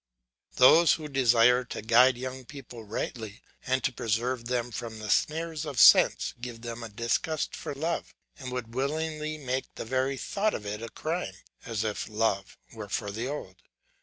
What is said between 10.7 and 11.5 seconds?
a crime,